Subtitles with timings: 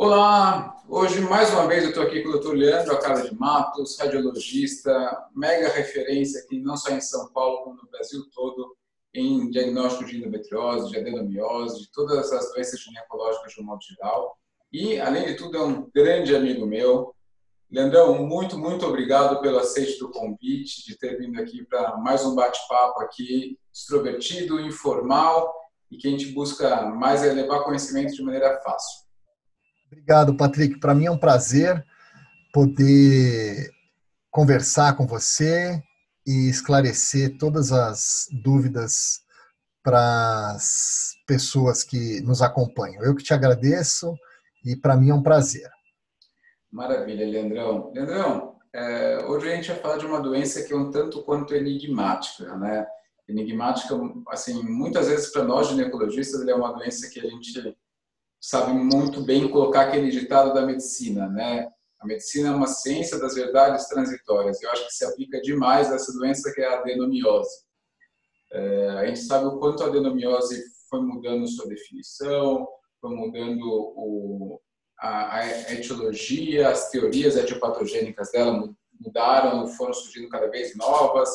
[0.00, 2.52] Olá, hoje mais uma vez eu estou aqui com o Dr.
[2.52, 4.92] Leandro Acala de Matos, radiologista,
[5.34, 8.76] mega referência aqui não só em São Paulo, como no Brasil todo,
[9.12, 14.38] em diagnóstico de endometriose, de adenomiose, de todas as doenças ginecológicas de um modo geral.
[14.72, 17.12] E, além de tudo, é um grande amigo meu.
[17.68, 22.36] Leandrão, muito, muito obrigado pelo aceite do convite, de ter vindo aqui para mais um
[22.36, 25.52] bate-papo aqui, extrovertido, informal,
[25.90, 29.07] e que a gente busca mais é levar conhecimento de maneira fácil.
[29.90, 30.78] Obrigado, Patrick.
[30.78, 31.84] Para mim é um prazer
[32.52, 33.70] poder
[34.30, 35.82] conversar com você
[36.26, 39.22] e esclarecer todas as dúvidas
[39.82, 43.02] para as pessoas que nos acompanham.
[43.02, 44.14] Eu que te agradeço
[44.64, 45.68] e para mim é um prazer.
[46.70, 47.90] Maravilha, Leandrão.
[47.94, 51.54] Leandrão, é, hoje a gente vai falar de uma doença que é um tanto quanto
[51.54, 52.86] enigmática, né?
[53.26, 53.94] Enigmática,
[54.28, 57.76] assim, muitas vezes para nós ginecologistas, é uma doença que a gente
[58.40, 61.68] sabe muito bem colocar aquele ditado da medicina, né?
[62.00, 64.62] A medicina é uma ciência das verdades transitórias.
[64.62, 67.66] Eu acho que se aplica demais essa doença que é a adenomiose.
[68.52, 72.66] É, a gente sabe o quanto a adenomiose foi mudando sua definição,
[73.00, 74.60] foi mudando o,
[75.00, 78.68] a, a etiologia, as teorias etiopatogênicas dela
[79.00, 81.30] mudaram, foram surgindo cada vez novas,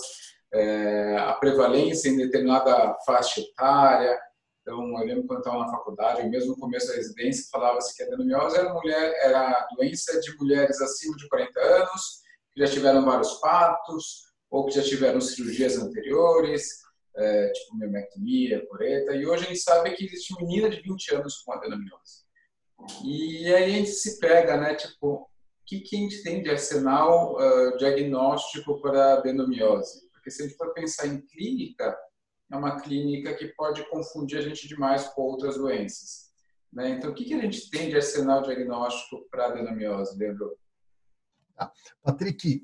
[0.53, 4.17] é, a prevalência em determinada faixa etária,
[4.63, 8.05] então, eu lembro quando estava na faculdade, mesmo no começo da residência, falava-se que a
[8.07, 12.21] adenomiose era, mulher, era doença de mulheres acima de 40 anos,
[12.53, 16.79] que já tiveram vários partos, ou que já tiveram cirurgias anteriores,
[17.17, 21.39] é, tipo miomectomia, coreta, e hoje a gente sabe que existe menina de 20 anos
[21.39, 22.23] com adenomiose.
[23.03, 25.27] E aí a gente se pega, né, tipo, o
[25.65, 30.09] que, que a gente tem de arsenal uh, diagnóstico para adenomiose?
[30.13, 31.97] Porque se a gente for pensar em clínica,
[32.53, 36.31] é uma clínica que pode confundir a gente demais com outras doenças.
[36.71, 36.91] Né?
[36.91, 40.55] Então, o que, que a gente tem de arsenal diagnóstico para adenomiose, Leandro?
[41.57, 41.71] Ah,
[42.03, 42.63] Patrick,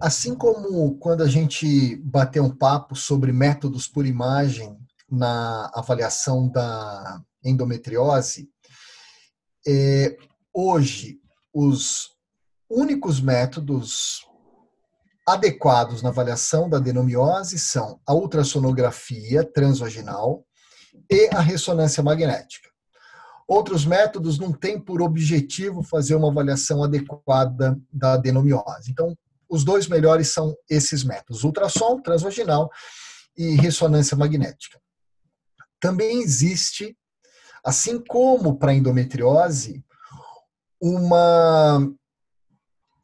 [0.00, 4.76] assim como quando a gente bateu um papo sobre métodos por imagem
[5.08, 8.50] na avaliação da endometriose,
[9.64, 10.16] é,
[10.52, 11.20] hoje
[11.54, 12.16] os
[12.68, 14.26] únicos métodos
[15.26, 20.46] adequados na avaliação da adenomiose são a ultrassonografia transvaginal
[21.10, 22.70] e a ressonância magnética.
[23.48, 28.90] Outros métodos não têm por objetivo fazer uma avaliação adequada da adenomiose.
[28.90, 29.16] Então,
[29.48, 32.70] os dois melhores são esses métodos: ultrassom transvaginal
[33.36, 34.80] e ressonância magnética.
[35.80, 36.96] Também existe,
[37.64, 39.84] assim como para endometriose,
[40.80, 41.88] uma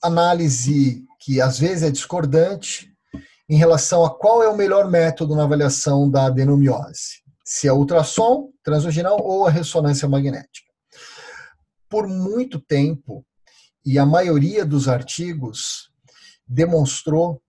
[0.03, 2.93] análise que às vezes é discordante
[3.49, 8.51] em relação a qual é o melhor método na avaliação da adenomiose, se é ultrassom
[8.63, 10.73] transvaginal ou a ressonância magnética.
[11.89, 13.25] Por muito tempo,
[13.85, 15.91] e a maioria dos artigos
[16.47, 17.41] demonstrou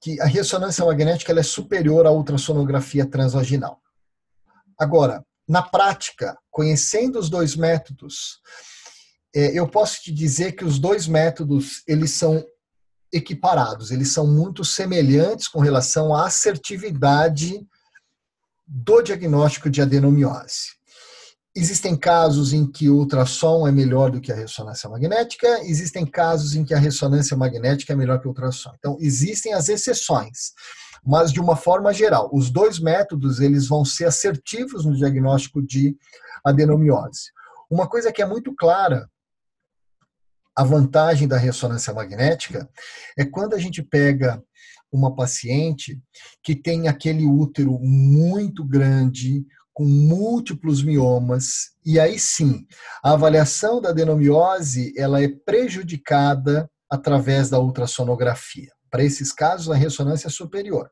[0.00, 3.80] que a ressonância magnética é superior à ultrassonografia transvaginal.
[4.78, 8.40] Agora, na prática, conhecendo os dois métodos,
[9.34, 12.44] é, eu posso te dizer que os dois métodos eles são
[13.12, 17.66] equiparados, eles são muito semelhantes com relação à assertividade
[18.66, 20.76] do diagnóstico de adenomiose.
[21.54, 26.54] Existem casos em que o ultrassom é melhor do que a ressonância magnética, existem casos
[26.54, 28.72] em que a ressonância magnética é melhor que o ultrassom.
[28.78, 30.52] Então, existem as exceções,
[31.02, 35.96] mas de uma forma geral, os dois métodos eles vão ser assertivos no diagnóstico de
[36.44, 37.30] adenomiose.
[37.70, 39.08] Uma coisa que é muito clara
[40.56, 42.68] a vantagem da ressonância magnética
[43.18, 44.42] é quando a gente pega
[44.90, 46.00] uma paciente
[46.42, 49.44] que tem aquele útero muito grande,
[49.74, 52.66] com múltiplos miomas, e aí sim,
[53.04, 58.72] a avaliação da adenomiose ela é prejudicada através da ultrassonografia.
[58.90, 60.90] Para esses casos, a ressonância é superior.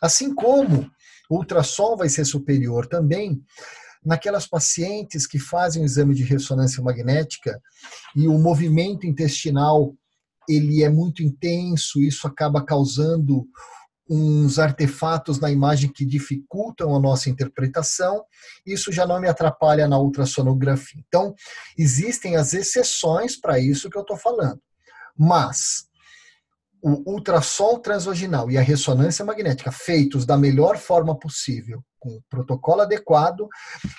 [0.00, 0.90] Assim como
[1.28, 3.42] o ultrassom vai ser superior também
[4.04, 7.60] naquelas pacientes que fazem o exame de ressonância magnética
[8.16, 9.94] e o movimento intestinal
[10.48, 13.46] ele é muito intenso, isso acaba causando
[14.10, 18.24] uns artefatos na imagem que dificultam a nossa interpretação,
[18.66, 21.02] isso já não me atrapalha na ultrassonografia.
[21.06, 21.34] Então,
[21.78, 24.60] existem as exceções para isso que eu estou falando.
[25.16, 25.86] Mas
[26.82, 32.80] o ultrassom transvaginal e a ressonância magnética feitos da melhor forma possível, com o protocolo
[32.80, 33.48] adequado,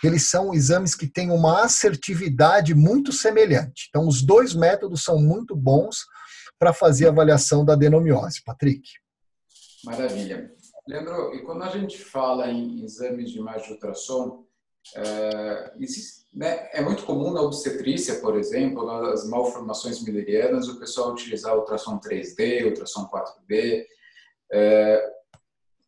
[0.04, 3.88] eles são exames que têm uma assertividade muito semelhante.
[3.90, 6.06] Então, os dois métodos são muito bons
[6.60, 8.44] para fazer a avaliação da adenomiose.
[8.44, 8.84] Patrick.
[9.86, 10.52] Maravilha.
[10.86, 14.46] Leandro, e quando a gente fala em exames de imagem de ultrassom,
[14.98, 21.14] é, existe, né, é muito comum na obstetrícia, por exemplo, nas malformações milerianas, o pessoal
[21.14, 23.86] utilizar ultrassom 3D, ultrassom 4D.
[24.52, 25.14] É,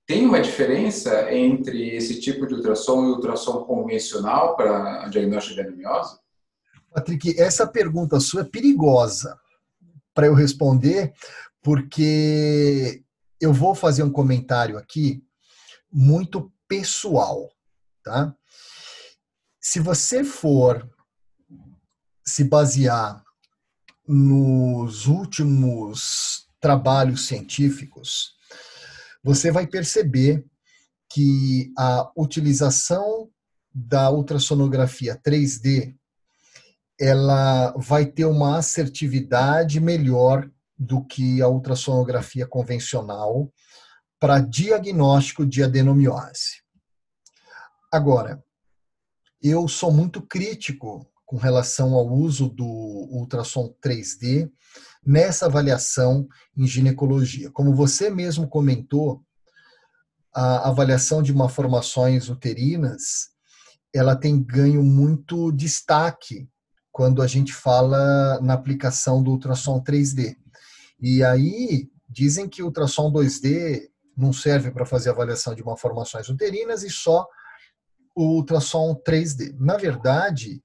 [0.05, 5.89] tem uma diferença entre esse tipo de ultrassom e ultrassom convencional para diagnóstico de anemia?
[6.93, 9.39] Patrick, essa pergunta sua é perigosa
[10.13, 11.13] para eu responder,
[11.61, 13.03] porque
[13.41, 15.23] eu vou fazer um comentário aqui
[15.91, 17.51] muito pessoal,
[18.03, 18.33] tá?
[19.59, 20.87] Se você for
[22.23, 23.23] se basear
[24.07, 28.34] nos últimos trabalhos científicos,
[29.25, 30.45] você vai perceber
[31.11, 33.27] que a utilização
[33.73, 35.95] da ultrassonografia 3D
[37.01, 43.51] ela vai ter uma assertividade melhor do que a ultrassonografia convencional
[44.19, 46.61] para diagnóstico de adenomiose.
[47.91, 48.43] Agora,
[49.41, 54.49] eu sou muito crítico com relação ao uso do ultrassom 3D
[55.05, 57.51] nessa avaliação em ginecologia.
[57.51, 59.23] Como você mesmo comentou,
[60.33, 63.29] a avaliação de malformações uterinas,
[63.93, 66.49] ela tem ganho muito destaque
[66.91, 70.35] quando a gente fala na aplicação do ultrassom 3D.
[70.99, 76.83] E aí dizem que o ultrassom 2D não serve para fazer avaliação de malformações uterinas
[76.83, 77.25] e só
[78.15, 79.55] o ultrassom 3D.
[79.59, 80.61] Na verdade,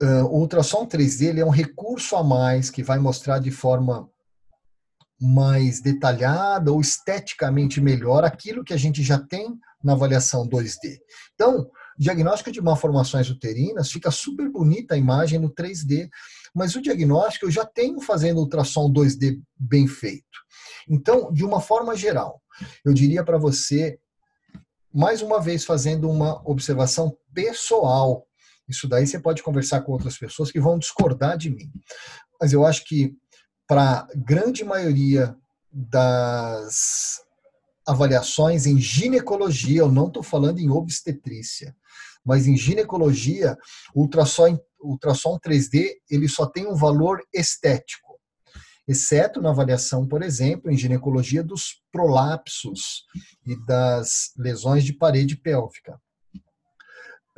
[0.00, 4.08] o ultrassom 3D ele é um recurso a mais que vai mostrar de forma
[5.20, 10.98] mais detalhada ou esteticamente melhor aquilo que a gente já tem na avaliação 2D.
[11.34, 11.68] Então,
[11.98, 16.08] diagnóstico de malformações uterinas fica super bonita a imagem no 3D,
[16.54, 20.24] mas o diagnóstico eu já tenho fazendo ultrassom 2D bem feito.
[20.88, 22.40] Então, de uma forma geral,
[22.84, 23.98] eu diria para você
[24.92, 28.26] mais uma vez fazendo uma observação pessoal.
[28.68, 31.70] Isso daí você pode conversar com outras pessoas que vão discordar de mim.
[32.40, 33.14] Mas eu acho que
[33.66, 35.36] para a grande maioria
[35.72, 37.20] das
[37.86, 41.74] avaliações em ginecologia, eu não estou falando em obstetrícia,
[42.24, 43.56] mas em ginecologia,
[43.94, 48.08] o ultrassom, ultrassom 3D ele só tem um valor estético
[48.88, 53.04] exceto na avaliação, por exemplo, em ginecologia dos prolapsos
[53.46, 56.00] e das lesões de parede pélvica.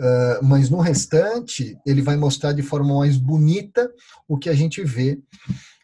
[0.00, 3.92] Uh, mas no restante, ele vai mostrar de forma mais bonita
[4.26, 5.20] o que a gente vê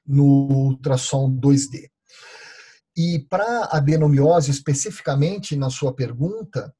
[0.06, 1.90] no ultrassom 2D.
[2.96, 6.74] E para adenomiose, especificamente na sua pergunta,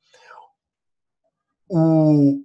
[1.69, 2.41] o,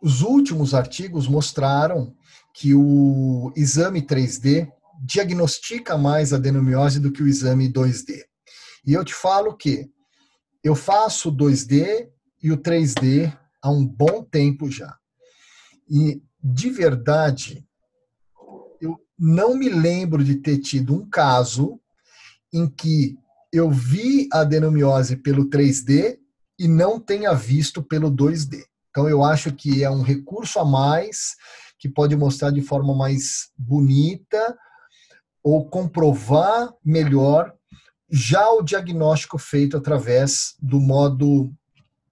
[0.00, 2.16] os últimos artigos mostraram
[2.54, 4.66] que o exame 3D
[5.04, 8.22] diagnostica mais a adenomiose do que o exame 2D.
[8.86, 9.90] E eu te falo que
[10.64, 12.08] eu faço o 2D
[12.42, 14.98] e o 3D há um bom tempo já.
[15.88, 17.64] E, de verdade,
[18.80, 21.80] eu não me lembro de ter tido um caso
[22.52, 23.16] em que
[23.52, 26.18] eu vi a adenomiose pelo 3D
[26.58, 28.64] e não tenha visto pelo 2D.
[28.90, 31.36] Então, eu acho que é um recurso a mais
[31.78, 34.56] que pode mostrar de forma mais bonita
[35.42, 37.52] ou comprovar melhor
[38.10, 41.52] já o diagnóstico feito através do modo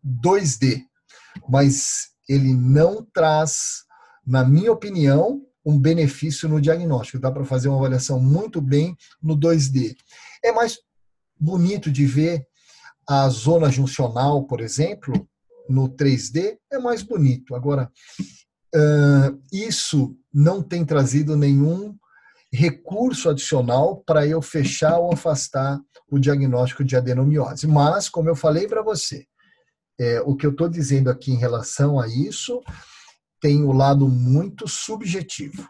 [0.04, 0.89] 2D.
[1.48, 3.84] Mas ele não traz,
[4.26, 7.18] na minha opinião, um benefício no diagnóstico.
[7.18, 9.96] Dá para fazer uma avaliação muito bem no 2D.
[10.42, 10.78] É mais
[11.38, 12.46] bonito de ver
[13.08, 15.28] a zona juncional, por exemplo,
[15.68, 17.54] no 3D, é mais bonito.
[17.54, 17.90] Agora,
[19.52, 21.96] isso não tem trazido nenhum
[22.52, 25.80] recurso adicional para eu fechar ou afastar
[26.10, 27.66] o diagnóstico de adenomiose.
[27.66, 29.26] Mas, como eu falei para você,
[30.00, 32.62] é, o que eu estou dizendo aqui em relação a isso
[33.40, 35.68] tem o um lado muito subjetivo.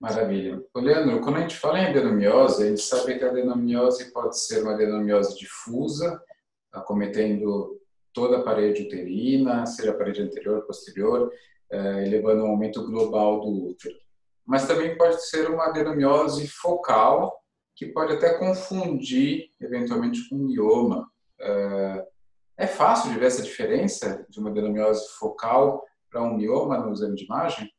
[0.00, 0.62] Maravilha.
[0.74, 4.38] Ô, Leandro, quando a gente fala em adenomiose, a gente sabe que a adenomiose pode
[4.38, 6.20] ser uma adenomiose difusa,
[6.72, 7.80] acometendo
[8.12, 11.30] toda a parede uterina, seja a parede anterior, posterior,
[11.70, 13.96] eh, elevando um aumento global do útero
[14.46, 17.36] mas também pode ser uma adenomiose focal,
[17.74, 21.10] que pode até confundir, eventualmente, com mioma.
[22.58, 27.14] É, fácil de ver essa diferença de uma adenomiose focal para um mioma no exame
[27.14, 27.70] de imagem?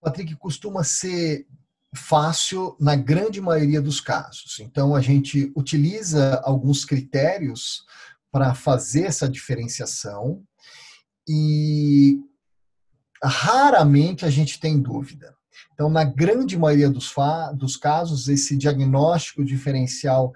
[0.00, 1.46] Patrick, costuma ser
[1.94, 4.60] fácil na grande maioria dos casos.
[4.60, 7.84] Então, a gente utiliza alguns critérios
[8.30, 10.44] para fazer essa diferenciação
[11.28, 12.20] e
[13.22, 15.37] raramente a gente tem dúvida.
[15.72, 17.12] Então, na grande maioria dos,
[17.54, 20.32] dos casos, esse diagnóstico diferencial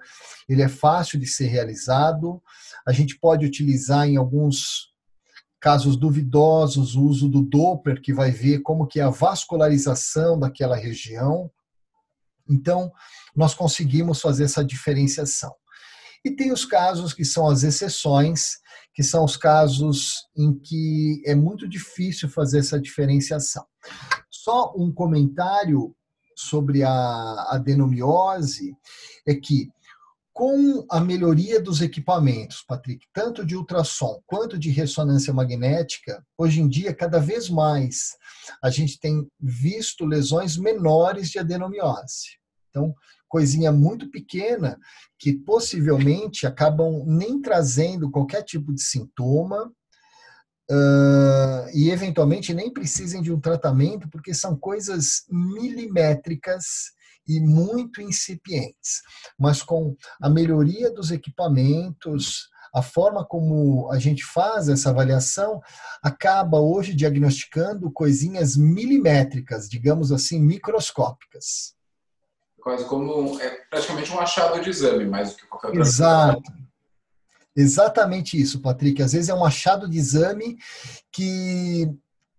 [0.47, 2.41] ele é fácil de ser realizado.
[2.85, 4.93] A gente pode utilizar em alguns
[5.59, 10.75] casos duvidosos, o uso do Doppler, que vai ver como que é a vascularização daquela
[10.75, 11.49] região.
[12.49, 12.91] Então,
[13.33, 15.53] nós conseguimos fazer essa diferenciação.
[16.25, 18.57] E tem os casos que são as exceções,
[18.93, 23.65] que são os casos em que é muito difícil fazer essa diferenciação.
[24.43, 25.95] Só um comentário
[26.35, 28.75] sobre a adenomiose
[29.25, 29.69] é que
[30.33, 36.67] com a melhoria dos equipamentos, Patrick, tanto de ultrassom quanto de ressonância magnética, hoje em
[36.67, 38.17] dia, cada vez mais,
[38.61, 42.37] a gente tem visto lesões menores de adenomiose.
[42.69, 42.93] Então,
[43.29, 44.77] coisinha muito pequena
[45.17, 49.71] que possivelmente acabam nem trazendo qualquer tipo de sintoma
[50.69, 56.65] uh, e eventualmente nem precisem de um tratamento, porque são coisas milimétricas
[57.27, 59.01] e muito incipientes.
[59.39, 65.61] Mas com a melhoria dos equipamentos, a forma como a gente faz essa avaliação
[66.01, 71.75] acaba hoje diagnosticando coisinhas milimétricas, digamos assim, microscópicas.
[72.59, 76.41] Quase como é praticamente um achado de exame, mais do que qualquer outra Exato.
[76.41, 76.63] Coisa.
[77.55, 79.01] Exatamente isso, Patrick.
[79.01, 80.57] Às vezes é um achado de exame
[81.11, 81.87] que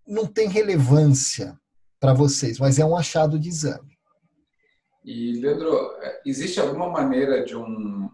[0.06, 1.59] não tem relevância
[2.00, 3.94] para vocês, mas é um achado de exame.
[5.04, 5.90] E, Leandro,
[6.25, 8.09] existe alguma maneira de, um,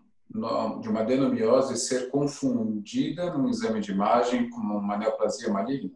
[0.80, 5.92] de uma adenomiose ser confundida num exame de imagem com uma neoplasia maligna?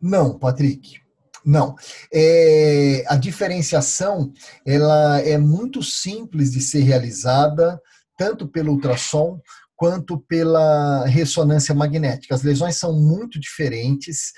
[0.00, 1.00] Não, Patrick.
[1.44, 1.74] Não.
[2.12, 4.32] É, a diferenciação
[4.66, 7.80] ela é muito simples de ser realizada,
[8.16, 9.40] tanto pelo ultrassom
[9.80, 12.34] quanto pela ressonância magnética.
[12.34, 14.30] As lesões são muito diferentes.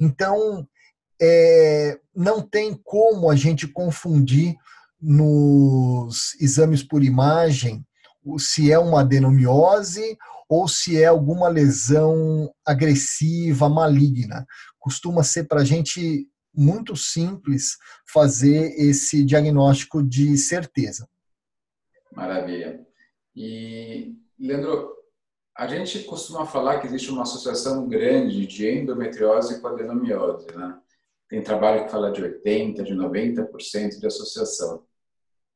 [0.00, 0.66] Então,
[1.20, 4.56] é, não tem como a gente confundir
[4.98, 7.84] nos exames por imagem
[8.38, 10.16] se é uma adenomiose
[10.48, 14.46] ou se é alguma lesão agressiva, maligna.
[14.78, 17.76] Costuma ser para a gente muito simples
[18.10, 21.06] fazer esse diagnóstico de certeza.
[22.10, 22.80] Maravilha.
[23.36, 24.94] E, Leandro,
[25.56, 30.78] a gente costuma falar que existe uma associação grande de endometriose com adenomiose, né?
[31.28, 34.86] Tem trabalho que fala de 80%, de 90% de associação.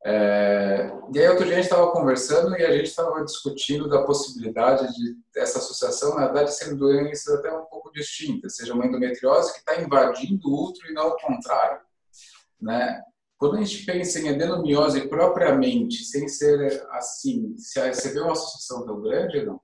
[0.04, 4.02] É, e aí outro dia a gente estava conversando e a gente estava discutindo da
[4.02, 9.52] possibilidade de essa associação, na verdade, serem doenças até um pouco distintas, seja uma endometriose
[9.52, 11.80] que está invadindo o útero e não o contrário.
[12.60, 13.00] Né?
[13.42, 19.02] Quando a gente pensa em adenomiose propriamente, sem ser assim, você vê uma associação tão
[19.02, 19.60] grande ou não?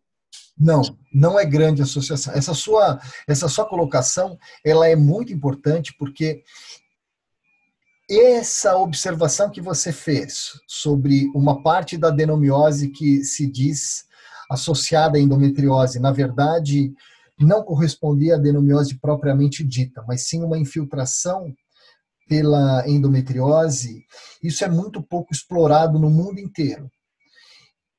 [0.58, 0.82] Não,
[1.14, 2.34] não é grande associação.
[2.34, 6.42] Essa sua, essa sua colocação, ela é muito importante porque
[8.10, 14.06] essa observação que você fez sobre uma parte da adenomiose que se diz
[14.50, 16.92] associada à endometriose, na verdade,
[17.38, 21.54] não correspondia à adenomiose propriamente dita, mas sim uma infiltração
[22.28, 24.04] pela endometriose,
[24.42, 26.90] isso é muito pouco explorado no mundo inteiro.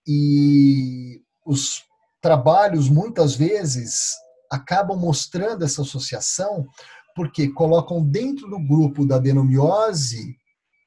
[0.08, 1.84] E os
[2.22, 4.12] trabalhos, muitas vezes,
[4.52, 6.68] acabam mostrando essa associação
[7.16, 10.38] porque colocam dentro do grupo da adenomiose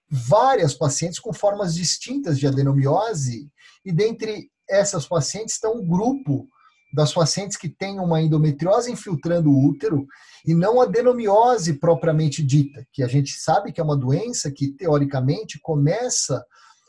[0.08, 3.50] várias pacientes com formas distintas de adenomiose,
[3.84, 6.49] e dentre essas pacientes está um grupo
[6.92, 10.06] das pacientes que têm uma endometriose infiltrando o útero
[10.46, 14.68] e não a adenomiose propriamente dita, que a gente sabe que é uma doença que
[14.68, 16.44] teoricamente começa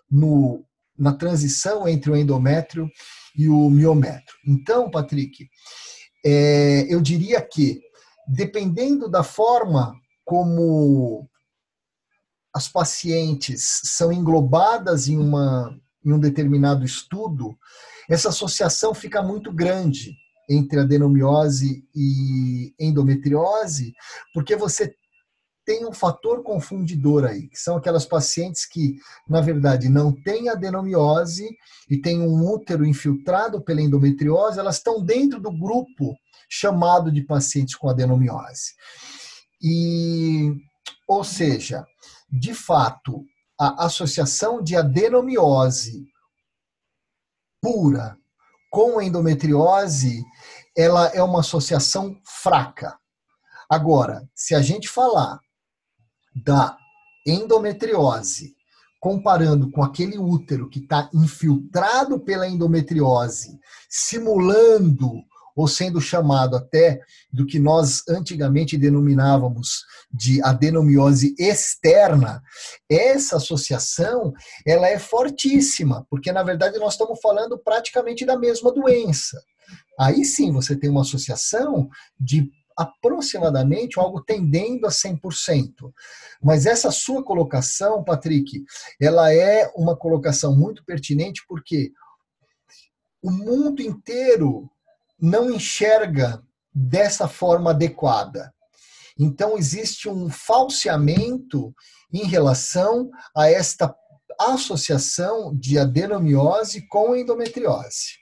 [0.10, 0.66] no,
[0.98, 2.90] na transição entre o endométrio
[3.36, 4.38] e o miométrio.
[4.46, 5.48] Então, Patrick,
[6.26, 7.82] é, eu diria que
[8.28, 9.94] dependendo da forma
[10.24, 11.28] como
[12.54, 17.23] as pacientes são englobadas em, uma, em um determinado estudo,
[18.10, 20.16] essa associação fica muito grande
[20.50, 23.94] entre adenomiose e endometriose,
[24.34, 24.94] porque você
[25.66, 28.98] tem um fator confundidor aí, que são aquelas pacientes que,
[29.28, 31.50] na verdade, não têm adenomiose
[31.90, 36.16] e têm um útero infiltrado pela endometriose, elas estão dentro do grupo
[36.50, 38.74] chamado de pacientes com adenomiose.
[39.62, 40.52] E,
[41.08, 41.86] ou seja,
[42.30, 43.24] de fato,
[43.58, 46.06] a associação de adenomiose
[47.64, 48.18] pura
[48.70, 50.22] com endometriose,
[50.76, 52.98] ela é uma associação fraca.
[53.70, 55.40] Agora, se a gente falar
[56.36, 56.76] da
[57.26, 58.54] endometriose
[59.00, 65.14] comparando com aquele útero que está infiltrado pela endometriose, simulando
[65.56, 67.00] ou sendo chamado até
[67.32, 72.42] do que nós antigamente denominávamos de adenomiose externa,
[72.90, 74.34] essa associação
[74.66, 79.42] ela é fortíssima, porque na verdade nós estamos falando praticamente da mesma doença.
[80.00, 85.94] Aí sim você tem uma associação de aproximadamente algo tendendo a 100%.
[86.42, 88.64] Mas essa sua colocação, Patrick,
[89.00, 91.92] ela é uma colocação muito pertinente porque
[93.22, 94.70] o mundo inteiro
[95.24, 96.44] não enxerga
[96.76, 98.54] dessa forma adequada.
[99.18, 101.74] Então, existe um falseamento
[102.12, 103.96] em relação a esta
[104.38, 108.20] associação de adenomiose com endometriose.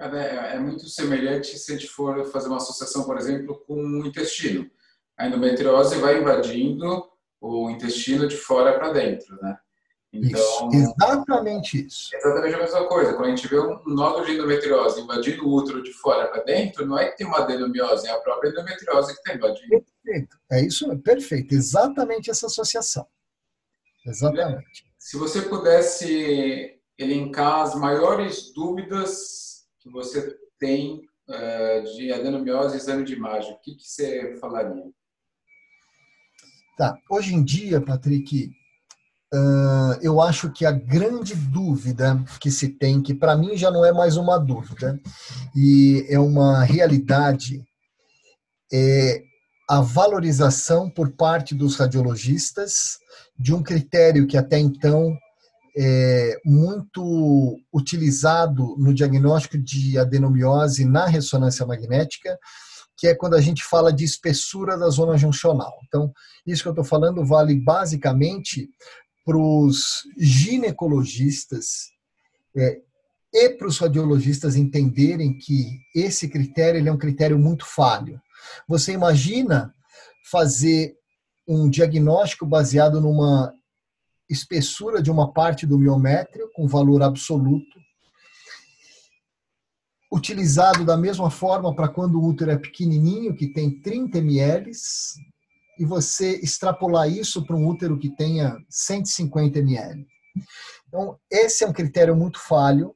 [0.00, 4.04] É, é muito semelhante se a gente for fazer uma associação, por exemplo, com o
[4.04, 4.68] intestino.
[5.16, 7.08] A endometriose vai invadindo
[7.40, 9.56] o intestino de fora para dentro, né?
[10.22, 12.16] Então, isso, exatamente isso.
[12.16, 13.14] Exatamente a mesma coisa.
[13.14, 16.86] Quando a gente vê um nódulo de endometriose invadindo o útero de fora para dentro,
[16.86, 19.84] não é que tem uma adenomiose, é a própria endometriose que está invadindo.
[20.02, 20.36] Perfeito.
[20.50, 21.54] É isso, perfeito.
[21.54, 23.06] Exatamente essa associação.
[24.06, 24.86] Exatamente.
[24.98, 33.04] Se você pudesse elencar as maiores dúvidas que você tem uh, de adenomiose e exame
[33.04, 34.84] de imagem, o que, que você falaria?
[36.76, 36.98] Tá.
[37.10, 38.50] Hoje em dia, Patrick,
[40.00, 43.92] Eu acho que a grande dúvida que se tem, que para mim já não é
[43.92, 45.00] mais uma dúvida,
[45.54, 47.62] e é uma realidade,
[48.72, 49.22] é
[49.68, 52.98] a valorização por parte dos radiologistas
[53.38, 55.16] de um critério que até então
[55.78, 62.38] é muito utilizado no diagnóstico de adenomiose na ressonância magnética,
[62.96, 65.74] que é quando a gente fala de espessura da zona juncional.
[65.86, 66.10] Então,
[66.46, 68.70] isso que eu estou falando vale basicamente
[69.26, 71.90] para os ginecologistas
[72.56, 72.80] é,
[73.34, 78.22] e para os radiologistas entenderem que esse critério ele é um critério muito falho.
[78.68, 79.74] Você imagina
[80.30, 80.96] fazer
[81.46, 83.52] um diagnóstico baseado numa
[84.30, 87.80] espessura de uma parte do miométrio com valor absoluto,
[90.10, 94.70] utilizado da mesma forma para quando o útero é pequenininho, que tem 30 ml,
[95.78, 100.06] e você extrapolar isso para um útero que tenha 150 ml.
[100.88, 102.94] Então, esse é um critério muito falho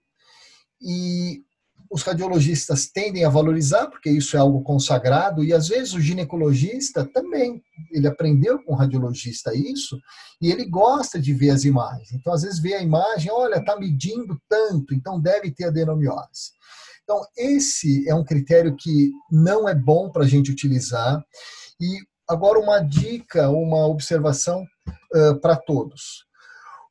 [0.81, 1.43] e
[1.91, 7.05] os radiologistas tendem a valorizar, porque isso é algo consagrado, e às vezes o ginecologista
[7.05, 9.99] também, ele aprendeu com o radiologista isso,
[10.41, 12.13] e ele gosta de ver as imagens.
[12.13, 16.53] Então, às vezes vê a imagem, olha, está medindo tanto, então deve ter adenomiose.
[17.03, 21.21] Então, esse é um critério que não é bom para a gente utilizar,
[21.81, 21.99] e
[22.31, 24.65] Agora, uma dica, uma observação
[25.13, 26.25] uh, para todos.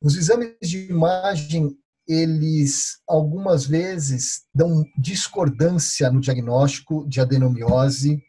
[0.02, 1.74] Os exames de imagem,
[2.06, 8.22] eles algumas vezes dão discordância no diagnóstico de adenomiose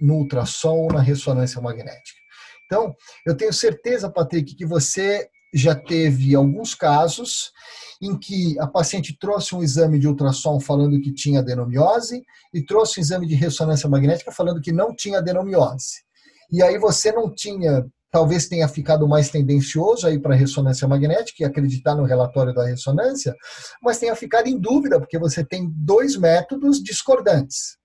[0.00, 2.18] no ultrassom ou na ressonância magnética.
[2.64, 2.94] Então,
[3.26, 7.52] eu tenho certeza, Patrick, que você já teve alguns casos
[8.00, 12.22] em que a paciente trouxe um exame de ultrassom falando que tinha adenomiose
[12.54, 16.03] e trouxe um exame de ressonância magnética falando que não tinha adenomiose
[16.50, 21.44] e aí você não tinha, talvez tenha ficado mais tendencioso aí para ressonância magnética e
[21.44, 23.34] acreditar no relatório da ressonância,
[23.82, 27.76] mas tenha ficado em dúvida, porque você tem dois métodos discordantes.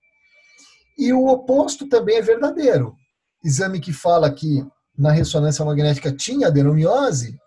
[0.98, 2.94] E o oposto também é verdadeiro.
[3.44, 4.64] Exame que fala que
[4.96, 7.38] na ressonância magnética tinha adenomiose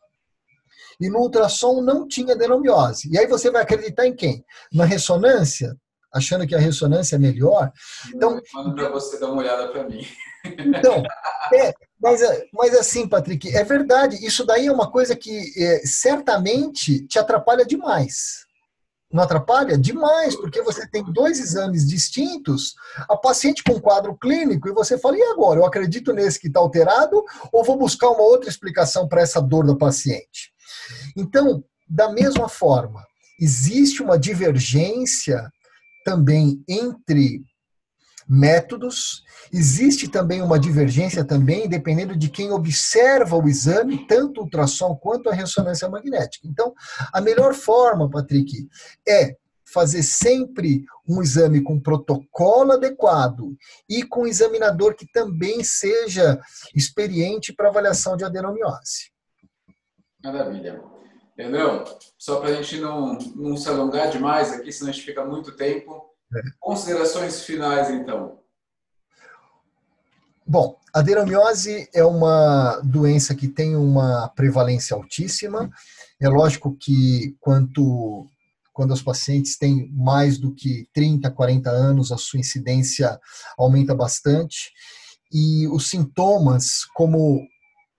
[0.99, 3.09] e no ultrassom não tinha adenomiose.
[3.11, 4.43] E aí você vai acreditar em quem?
[4.71, 5.75] Na ressonância,
[6.13, 7.71] achando que a ressonância é melhor.
[8.13, 10.05] Então, mando para você dar uma olhada para mim.
[10.45, 11.01] Então,
[11.53, 12.21] é, mas,
[12.53, 14.25] mas assim, Patrick, é verdade.
[14.25, 18.43] Isso daí é uma coisa que é, certamente te atrapalha demais.
[19.11, 19.77] Não atrapalha?
[19.77, 22.73] Demais, porque você tem dois exames distintos,
[23.07, 25.59] a paciente com quadro clínico, e você fala, e agora?
[25.59, 29.67] Eu acredito nesse que está alterado ou vou buscar uma outra explicação para essa dor
[29.67, 30.51] da paciente?
[31.15, 33.05] Então, da mesma forma,
[33.39, 35.47] existe uma divergência
[36.03, 37.43] também entre
[38.27, 39.23] métodos.
[39.51, 45.29] Existe também uma divergência também, dependendo de quem observa o exame, tanto o ultrassom quanto
[45.29, 46.47] a ressonância magnética.
[46.47, 46.73] Então,
[47.11, 48.67] a melhor forma, Patrick,
[49.07, 49.35] é
[49.73, 53.55] fazer sempre um exame com protocolo adequado
[53.89, 56.39] e com um examinador que também seja
[56.75, 59.11] experiente para avaliação de adenomiose.
[60.23, 60.81] Maravilha.
[61.37, 61.83] Leandrão,
[62.17, 65.55] só para a gente não, não se alongar demais aqui, senão a gente fica muito
[65.55, 66.13] tempo,
[66.59, 68.39] Considerações finais, então.
[70.45, 75.69] Bom, a adenomiose é uma doença que tem uma prevalência altíssima.
[76.21, 78.27] É lógico que quanto
[78.73, 83.19] quando os pacientes têm mais do que 30, 40 anos, a sua incidência
[83.55, 84.71] aumenta bastante.
[85.31, 87.39] E os sintomas, como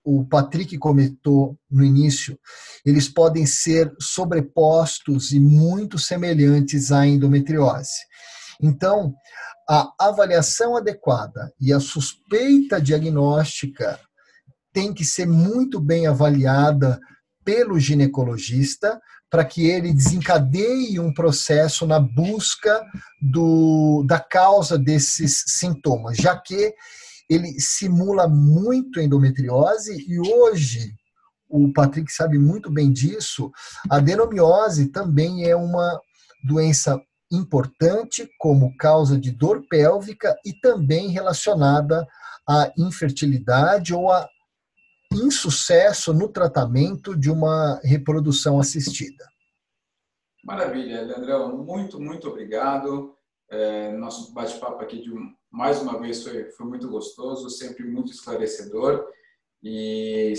[0.04, 2.38] o Patrick comentou no início,
[2.84, 8.04] eles podem ser sobrepostos e muito semelhantes à endometriose.
[8.60, 9.14] Então,
[9.68, 13.98] a avaliação adequada e a suspeita diagnóstica
[14.72, 17.00] tem que ser muito bem avaliada
[17.44, 22.84] pelo ginecologista para que ele desencadeie um processo na busca
[23.20, 26.74] do, da causa desses sintomas, já que
[27.28, 30.94] ele simula muito endometriose e hoje
[31.48, 33.50] o Patrick sabe muito bem disso,
[33.88, 36.00] a adenomiose também é uma
[36.44, 42.06] doença importante como causa de dor pélvica e também relacionada
[42.48, 44.28] à infertilidade ou a
[45.12, 49.24] insucesso no tratamento de uma reprodução assistida.
[50.44, 53.16] Maravilha, Leandrão, muito, muito obrigado.
[53.48, 55.10] É, nosso bate-papo aqui, de
[55.54, 59.04] mais uma vez, foi, foi muito gostoso, sempre muito esclarecedor
[59.62, 60.34] e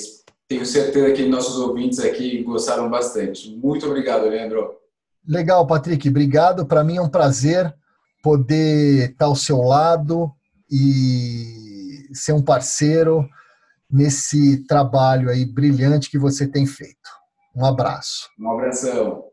[0.46, 3.50] tenho certeza que nossos ouvintes aqui gostaram bastante.
[3.56, 4.76] Muito obrigado, Leandro.
[5.26, 6.66] Legal, Patrick, obrigado.
[6.66, 7.74] Para mim é um prazer
[8.22, 10.30] poder estar ao seu lado
[10.70, 13.26] e ser um parceiro
[13.90, 17.10] nesse trabalho aí brilhante que você tem feito.
[17.56, 18.30] Um abraço.
[18.38, 19.24] Um abração.